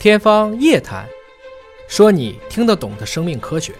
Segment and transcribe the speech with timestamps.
[0.00, 1.04] 天方夜谭，
[1.88, 3.72] 说你听得懂的生命科学。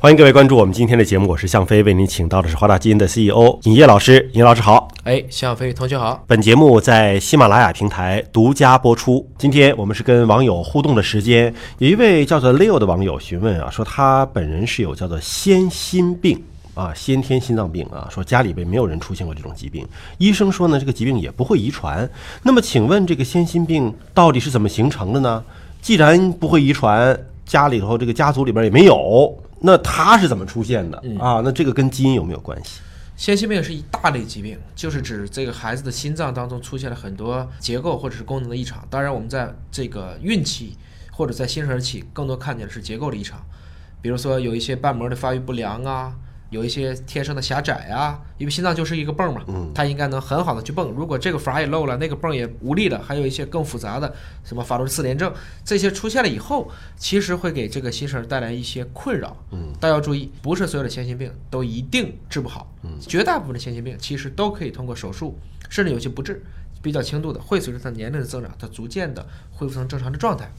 [0.00, 4.28] 欢迎各位关注我们今天的节目，我是向飞，为您请到的是华大基因的 CEO 尹烨老师。
[4.32, 6.24] 尹老师好，哎，向飞同学好。
[6.26, 9.24] 本节目在喜马拉雅平台独家播出。
[9.38, 16.42] 今天我们是跟网友互动的时间，有一位叫做 Leo 的网友询问啊，说他本人是有叫做先心病
[16.78, 19.84] 啊，先天心脏病啊，说家里边没有人出现过这种疾病，
[20.18, 22.08] 医生说呢，这个疾病也不会遗传。
[22.44, 25.44] 那么请问这个先心病到底是怎么形成的呢？
[25.82, 29.36] 既然不会遗传，家里头这个家族里边也没有。
[29.60, 31.42] 那它是怎么出现的啊？
[31.44, 32.80] 那这个跟基因有没有关系？
[33.16, 38.86] 先心病是一大类疾病，就是指这个孩子的心脏当中出现了很多结构或者是功能的异常。
[38.88, 40.76] 当然，我们在这个孕期
[41.10, 43.40] 或者在新生儿期，更多看见的是结构的异常，
[44.00, 46.14] 比如说有一些瓣膜的发育不良啊。
[46.50, 49.44] 有一些天生的狭窄啊，因为心脏就是一个泵嘛，
[49.74, 50.90] 它应该能很好的去泵。
[50.92, 55.32] 如果这个阀也漏了，那个泵也无力了，还有一些更复杂的什么法洛四联症，
[55.64, 59.36] 这些出现了以后，其实会给这个新生儿带来一些困扰。
[59.50, 62.72] 嗯，大家要注意，不是所有的先心病都一定治不好。
[62.82, 65.38] 嗯，绝大部分的先心病其实都可以通过手术，
[65.68, 66.42] 甚至有些不治，
[66.80, 70.50] 比较轻度的，会随着他年龄的增长，它逐渐的恢复成正常的状态。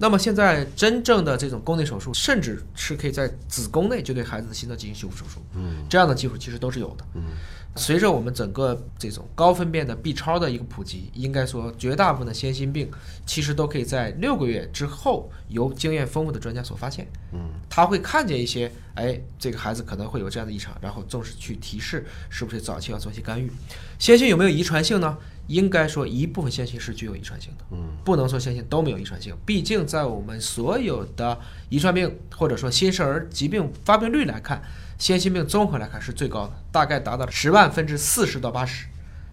[0.00, 7.22] 那么现在真正的这种宫内手术，甚至是可以在子宫内就对孩子的心脏进行修复手术，嗯，这样的技术其实都是有的，嗯，
[7.74, 12.88] 随着我们整个这种高分辨的 B 超的一个普及，应该说绝大部分的先心病
[13.26, 23.50] 其实都可以在六个月之后由经验丰富的专家所发现，嗯，他会看见一些，哎，这个孩子可能会有这样的异常，然后重视去提示是不是早期要做一些干预。
[23.98, 25.18] 先心有没有遗传性呢？
[25.48, 29.34] 应该说，一部分先心是具有遗传性的，嗯，不能说先心都没有遗传性。
[29.44, 34.62] 毕竟，在我们所有的遗传病或者说新生儿疾病发病率来看，
[34.98, 38.86] 先心病综合来看是最高的，大概达到了十万分之四十到八十，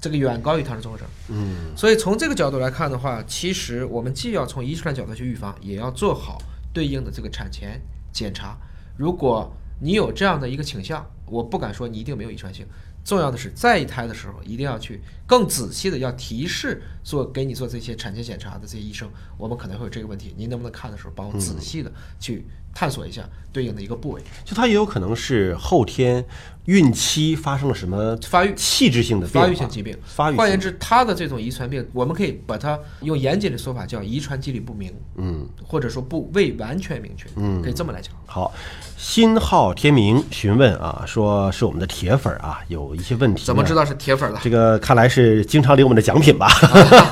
[0.00, 1.06] 这个远高于唐氏综合征。
[1.28, 6.38] 嗯，所以从这个角度来看的话，其实我们既要从遗传角度去预防，也要做好
[6.74, 7.80] 对应的这个产前
[8.12, 8.56] 检查。
[8.98, 12.66] 如果你有这样的一个倾向，我不敢说你一定没有遗传性。
[13.04, 21.90] 重要的是，在一胎的时候，一定要去更仔细的要提示做给你做这些产前检查的这些医生，我们可能会有这个问题，您能不能看的时候帮我仔细的
[22.20, 24.22] 去探索一下对应的一个部位？
[24.44, 26.24] 就它也有可能是后天
[26.66, 29.98] 孕期发生了什么发育器质性的发育性疾病。
[30.04, 30.36] 发育。
[30.36, 38.14] 换言之，它的这种遗传病，我们可以把它用严谨的说法叫遗传机理不明，嗯，或者说不未完全明确，嗯，可以这么来讲。
[38.26, 38.54] 好。
[38.96, 43.44] 新号天明询问啊，说是我们的铁粉啊，有一些问题。
[43.44, 44.40] 怎么知道是铁粉的？
[44.42, 46.48] 这个看来是经常领我们的奖品吧？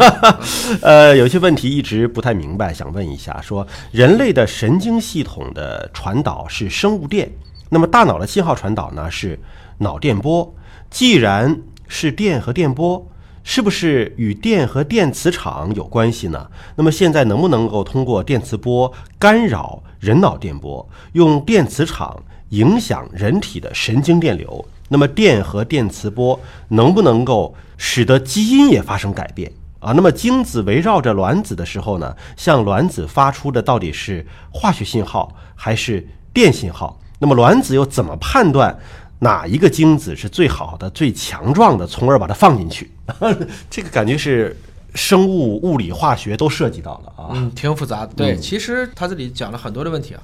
[0.82, 3.40] 呃，有些问题一直不太明白，想问一下。
[3.40, 7.30] 说人类的神经系统的传导是生物电，
[7.68, 9.38] 那么大脑的信号传导呢是
[9.78, 10.54] 脑电波。
[10.90, 13.06] 既然是电和电波。
[13.42, 16.46] 是不是与电和电磁场有关系呢？
[16.76, 24.62] 那么现在能不能够通过电磁波干扰人脑电波，用电磁场影响人体的神经电流？
[24.92, 29.92] 那么电和电磁波能不能够使得基因也发生改变啊？
[29.92, 37.00] 那么精子围绕着卵子的时候呢，向卵子发出的到底是化学信号还是电信号？
[37.20, 38.76] 那么卵子又怎么判断？
[39.20, 42.90] 哪一个精子是最好的、最强壮的，从而把它放进去？
[43.70, 44.56] 这个感觉是
[44.94, 48.12] 生物、物理、化学都涉及到了啊，嗯，挺复杂的。
[48.16, 50.22] 对，其实他这里讲了很多的问题啊。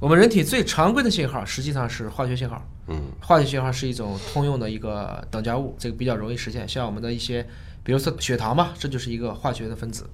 [0.00, 6.68] 我们人体最常规的信号实际上是化学信号，嗯，化学信号是一种通用的一个等价物，这个比较容易实现。
[6.68, 7.44] 像我们的一些，
[7.82, 10.08] 比如说血糖嘛，这就是一个化学的分子。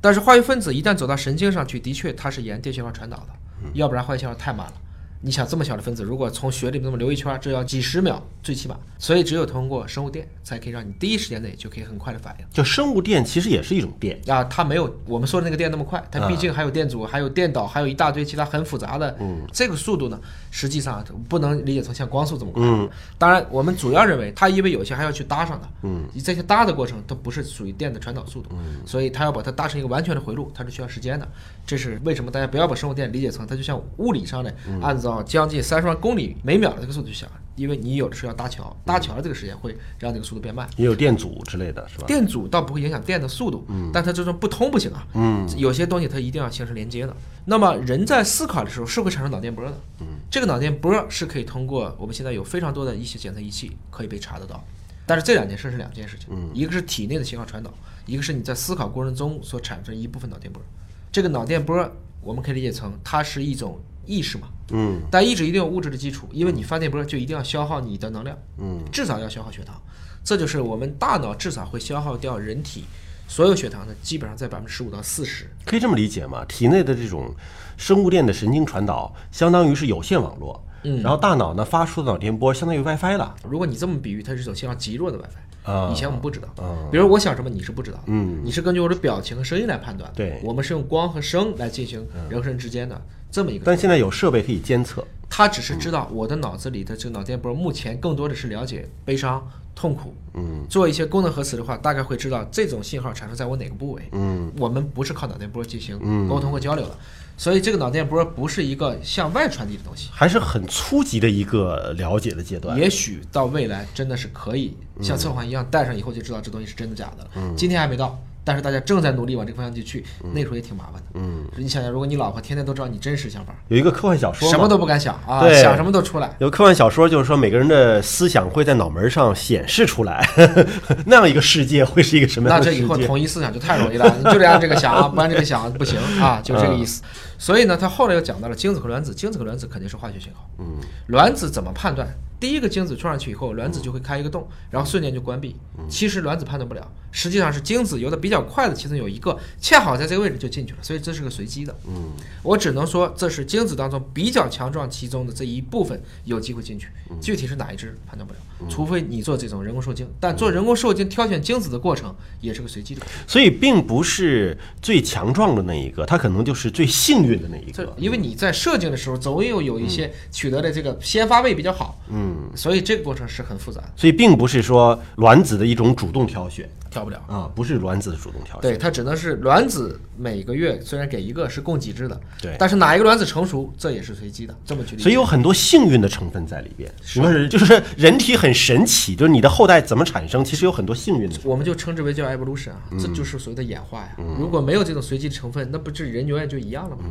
[0.00, 3.26] 但是化学分子一旦走到神经上去，的确它是沿电信号传导的，
[3.74, 4.72] 要不然化学信号太慢了。
[5.20, 12.46] 你想这么小的分子，如果从血里面这么流一圈，这要几十秒最起码，所以只有通过生物电才可以让你第一时间内就可以很快的反应。
[12.52, 19.16] 就生物电其实也是一种电啊，它没有我们说的那个电那么快，它毕竟还有电阻，还有电导，还有一大堆其他很复杂的。
[19.18, 20.20] 嗯，这个速度呢，
[20.52, 22.62] 实际上不能理解成像光速这么快。
[22.62, 25.68] 嗯，当然我们主要认为它因为有些还要去搭上的。
[25.82, 28.50] 嗯，你这些搭的过程它不是属于电的传导速度。
[28.52, 31.26] 嗯，所以它要把它搭成一个完全的回路，它是需要时间的。
[31.66, 35.98] 这是为什么大家不要把生物电理解成它就像物理上的按照将近三十万。
[36.00, 40.68] 公里每秒的这个速度去想，因为你有的时候要搭桥，搭桥的这个时间会让这个速度变慢。
[40.76, 42.06] 也有电阻之类的是吧？
[42.06, 47.16] 电阻倒不会影响电的速度，嗯，但它这种不通不行啊，嗯，有些东西它一定要形成连接的。
[47.46, 54.62] 那么人在思考的时候是会产生脑电波的，嗯，这个脑电波是可以通过我们现在有非常多的一些检测仪器可以被查得到。
[55.04, 57.72] 但是这两件事是两件事情，嗯，一个是体内的信号传导，
[58.06, 60.62] 一个是你在思考过程中所产生一部分脑电波。
[61.10, 61.90] 这个脑电波
[62.20, 63.80] 我们可以理解成它是一种。
[64.08, 69.80] 意识嘛，嗯，但意识一定有物质的基础，因为你发电波就一定要消耗你的能量，嗯，至少要消耗血糖，
[70.24, 72.84] 这就是我们大脑至少会消耗掉人体
[73.28, 75.46] 所有血糖的基本上在百分之十五到四十。
[75.66, 76.44] 可以这么理解吗？
[76.46, 77.34] 体内的这种
[77.76, 83.36] 生物电的神经传导，相当于是有线网络，嗯，然后大脑呢发出的脑电波相当于 WiFi 了。
[83.44, 85.47] 如果你这么比喻，它是一种信号极弱的 WiFi。
[85.64, 86.48] 啊以前我们不知道，
[86.90, 90.16] 比如我想什么你是不知道，嗯你是根据我的表情和声音来判断的。
[90.16, 93.00] 对我们是用光和声来进行人和人之间的
[93.30, 93.64] 这么一个。
[93.64, 100.14] 但现在有设备可以监测，他只是知道我的脑子里的这个脑电波，目前更多的是了解悲伤、痛苦。
[100.34, 104.02] 嗯，做一些功能核磁的话，大概会知道这种信号产生在我哪个部位。
[104.12, 106.96] 嗯，我们不是靠脑电波进行沟通和交流的，
[107.38, 110.10] 所以这个脑电波不是一个向外传递的东西。
[110.12, 112.76] 还是很初级的一个了解的阶段。
[112.76, 117.54] 也许到未来真的是可以像测谎仪一样戴上以后就知道这东西是真的假的了。
[117.56, 121.02] 今天还没到，但是大家正在努力往这个方向去去，那时候也挺麻烦的。
[121.14, 126.34] 嗯，你想想，如果你老婆天天都知道你真实想法，有一个科幻小说，什么都不敢想啊，想什么都出来。
[126.38, 130.26] 有科幻小说，就是说每个人的思想会在脑门上显示出来，
[131.04, 132.96] 那样一个世界会是一个什么样那这以后？
[132.96, 137.02] 统一思想就太容易了， 你就得按这个想啊， 不按这个想不行啊，就这个意思。
[137.38, 140.48] 所以呢，他后来又讲到了精子和卵子，精子和卵子肯定是化学信号。
[140.58, 142.08] 嗯，卵子怎么判断？
[142.40, 145.56] 第一个精子撞上去以后，卵子就会开一个洞，然后瞬间就关闭。
[145.88, 151.74] 其实卵子判断不了，实际上是精子游的比较快的，其中有一个恰好在这个位置就进去了，所以这是个随机的。
[151.86, 152.10] 嗯，
[152.42, 156.88] 我只能说这是精子当中比较强壮其中的这一部分有机会进去，
[157.20, 160.08] 具体是哪一只判断不了，除非你做这种人工受精。
[160.20, 163.02] 但做人工受精挑选精子的过程也是个随机的。
[163.26, 167.94] 所以并不是最强壮的那一个，它可能就是最幸运的那一这个。
[167.96, 177.22] 因为你在射精的时候，总有有一些取得的这个先发位比较好，嗯，所以这个过程是很复杂的，所以并不是说卵子的一种主动挑选跳不了。
[177.26, 178.62] 啊，不是卵子的主动挑选。
[178.62, 185.02] 对，它只能是卵子每个月虽然给一个是供给制的，对但是哪一个卵子成熟，这也是随机的，这么去理解。
[185.02, 187.48] 所以有很多幸运的成分在里边，什么是？
[187.48, 191.38] 就是人体很神奇，就是你的后代怎么产生，其实有很多幸运的。
[191.44, 194.16] 我们就称之为叫 evolution 啊，这就是所谓的演化呀。
[194.38, 197.02] 如果没有这种随机的成分，那不是人永远就一样了吗？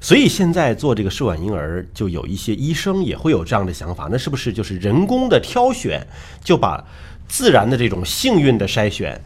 [0.00, 6.06] 所以现在做这个试管婴儿，就有一些医生也会有这样的想法，那是不是就是人工的挑选，
[6.42, 6.84] 就把
[7.32, 9.18] 自然的这种幸运的筛选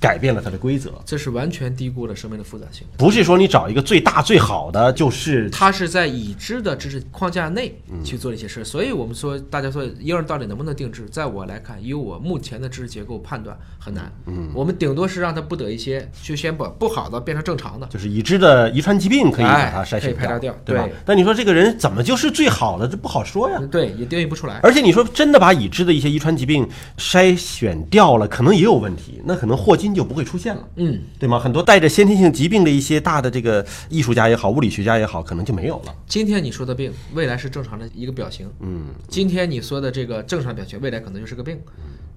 [0.00, 0.90] 改变了它的规则？
[1.04, 2.86] 这是完全低估了生命的复杂性。
[2.96, 14.10] 不是说你找一个最大最好的就是它是在已知的知识框架内去做一些事，所以我们说，大家说婴儿到底能不能定制，在我来看，以我目前的知识结构判断很难。
[14.26, 17.86] 嗯，我们顶多是让它不得一些，就先把不好的变成正常的。
[17.88, 20.92] 就是已知的遗传疾病可以把它哎筛选掉对吧对？
[21.04, 23.60] 但你说这个人怎么就是最好的，这不好说呀。
[23.70, 24.60] 对，也定义不出来。
[24.62, 30.68] 而且你说真的把已知的一些遗传疾病筛选掉了，可能也有问题，那可能霍金就不会出现了。
[30.76, 31.38] 嗯，对吗？
[31.38, 35.94] 很多带着先天性疾病的一些大的这个艺术家也好，物理学家也好，可能就没有了。
[36.06, 38.48] 今天你说的病，未来是正常的一个表情。
[38.60, 41.58] 嗯，今天你说的这个正常表情，未来可能就是个病。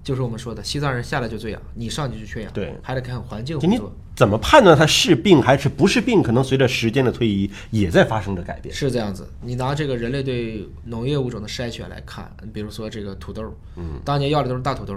[0.02, 3.80] 就是我们说的，西藏人下来就这样，你上去就缺氧，对还得看环境就你。
[4.14, 6.22] 怎么判断它是病还是不是病？
[6.22, 8.72] 可能随着时间的推移，也在发生着改变。
[8.72, 13.42] 是这样子，你拿这个人类对农业物种的筛选来看，比如说这个土豆，
[13.76, 14.94] 嗯，当年要的都是大土豆，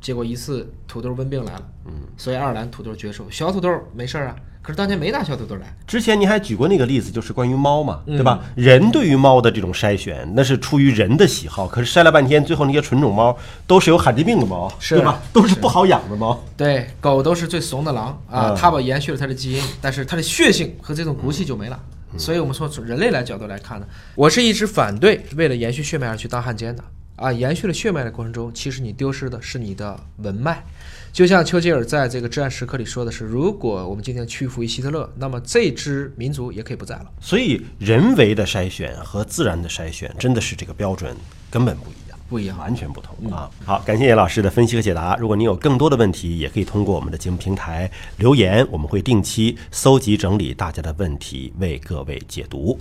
[0.00, 8.16] 结果一次土豆瘟病来了，嗯，所以爱尔兰土豆绝收，小土豆没事儿啊，可是当年没拿小土豆来，之前您还举过那个例子，就是关于猫嘛，嗯。
[8.16, 8.40] 对吧？
[8.54, 13.36] 人对于猫的这种筛选，那是出于人的喜好，可是筛了半天，最后那些纯种猫
[13.66, 14.94] 都是有罕见病的猫，是。
[14.94, 15.20] 对吧？
[15.32, 16.42] 都是不好养的猫。
[16.56, 18.56] 对，狗都是最怂的狼啊，嗯。
[18.56, 21.80] 它把延续了它的基因，但是它的血性和这种骨气就没了。
[22.16, 26.82] 所以我们说从人类来角度来看呢，我是一直反对为了延续血脉而去当汉奸的
[27.18, 27.32] 啊。
[27.32, 30.64] 延续了血脉的过程中，其实你丢失的是你的文脉。
[31.12, 37.06] 就像丘吉尔在这个《至暗时刻》里说的是，如果我们今天屈服于希特勒，那么这支民族也可以不在了。
[37.20, 41.16] 所以人为的筛选和自然的筛选，真的是这个标准
[41.50, 42.18] 根本不一样。
[42.28, 43.50] 不一样完全不同啊！
[43.64, 45.16] 好，感谢叶老师的分析和解答。
[45.16, 52.78] 如果您有更多的问题，也可以通过我们的节目平台留言，我们会定期搜集整理大家的问题，为各位解读。